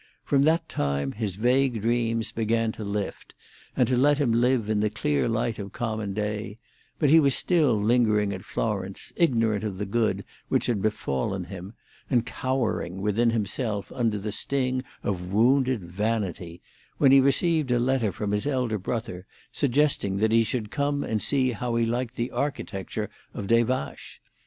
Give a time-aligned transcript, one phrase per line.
[0.23, 3.35] From that time his vague dreams began to lift,
[3.77, 6.57] and to let him live in the clear light of common day;
[6.97, 11.75] but he was still lingering at Florence, ignorant of the good which had befallen him,
[12.09, 16.63] and cowering within himself under the sting of wounded vanity,
[16.97, 21.21] when he received a letter from his elder brother suggesting that he should come and
[21.21, 24.17] see how he liked the architecture of Des Vaches.